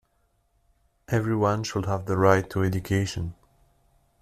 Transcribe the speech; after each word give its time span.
Everyone 1.09 1.61
should 1.63 1.85
have 1.85 2.07
the 2.07 2.17
right 2.17 2.49
to 2.49 2.63
education. 2.63 3.35